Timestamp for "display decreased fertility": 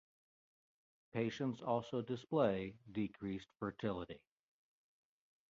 2.01-4.19